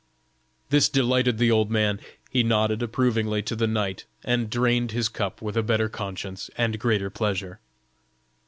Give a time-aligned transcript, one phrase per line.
[0.71, 1.99] This delighted the old man;
[2.31, 6.79] he nodded approvingly to the knight, and drained his cup with a better conscience and
[6.79, 7.59] greater pleasure.